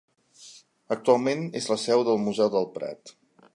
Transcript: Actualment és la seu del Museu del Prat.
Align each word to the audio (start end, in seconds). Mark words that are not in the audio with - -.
Actualment 0.95 1.45
és 1.61 1.69
la 1.73 1.79
seu 1.83 2.05
del 2.09 2.19
Museu 2.25 2.53
del 2.59 2.69
Prat. 2.79 3.17